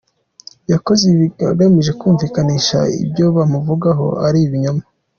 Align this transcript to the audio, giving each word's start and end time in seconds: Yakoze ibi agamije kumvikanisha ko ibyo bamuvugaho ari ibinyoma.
Yakoze 0.71 1.03
ibi 1.13 1.27
agamije 1.51 1.91
kumvikanisha 1.99 2.77
ko 2.85 2.93
ibyo 3.03 3.25
bamuvugaho 3.35 4.07
ari 4.27 4.39
ibinyoma. 4.47 4.83